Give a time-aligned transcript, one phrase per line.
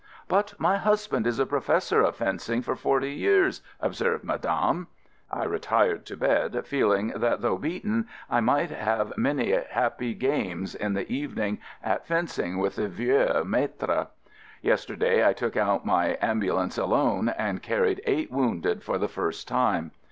[0.27, 4.87] "But my husband is a professor of fencing for forty years," observed Madame.
[5.31, 10.73] I re tired to bed, feeling that though beaten I might have many happy games
[10.73, 14.05] in the evening at fencing with the "vieux mat tre."
[14.63, 19.47] Yesterday I took out my ambu lance alone and carried eight wounded for the first
[19.47, 19.91] time.